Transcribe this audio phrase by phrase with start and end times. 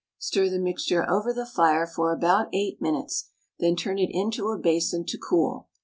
[0.17, 3.25] Stir the mixture over the fire for about 8 minutes,
[3.59, 5.67] then turn it into a basin to cool.